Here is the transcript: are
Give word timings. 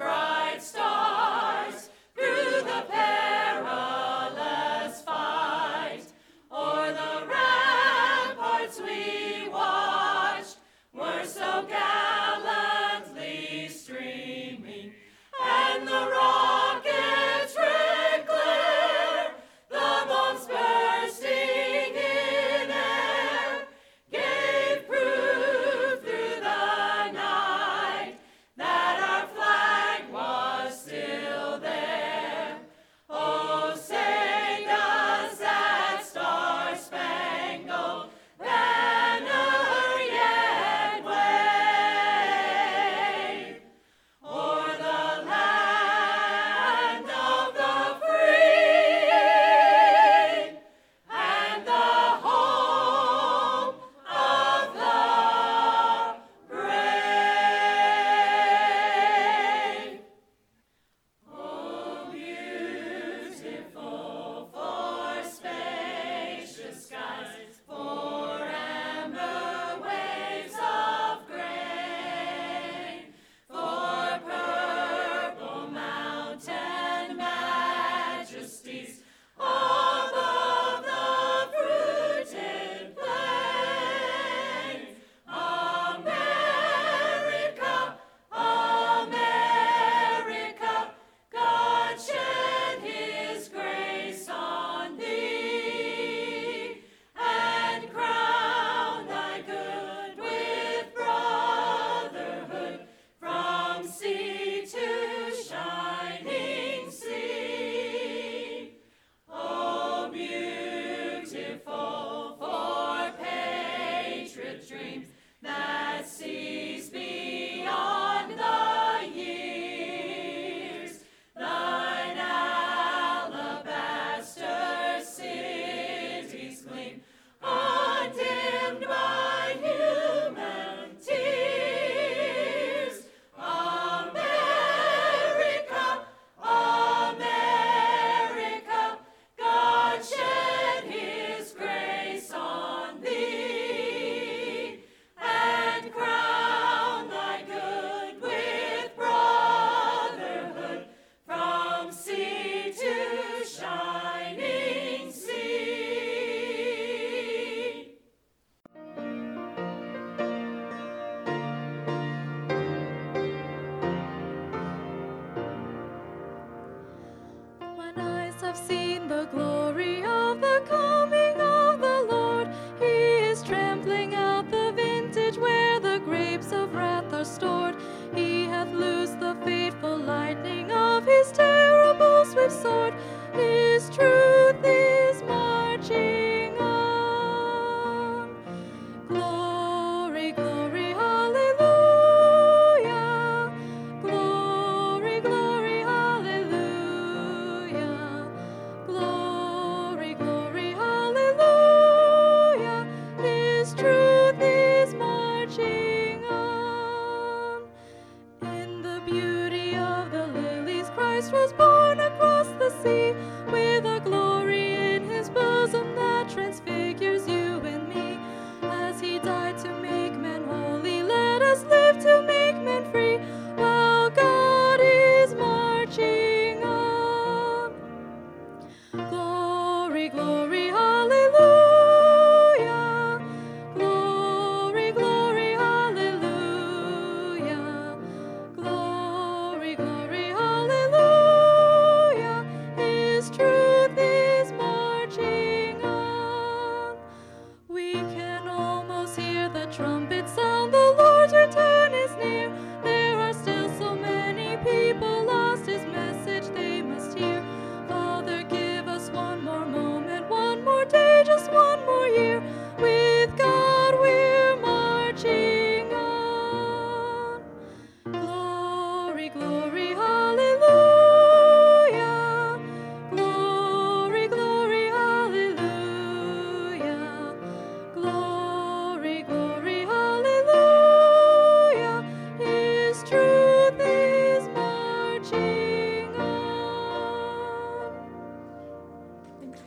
are 0.00 0.17